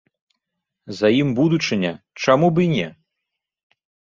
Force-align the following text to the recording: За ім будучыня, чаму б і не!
За 0.99 1.07
ім 1.21 1.29
будучыня, 1.39 1.91
чаму 2.25 2.47
б 2.57 2.67
і 2.67 2.69
не! 2.75 2.89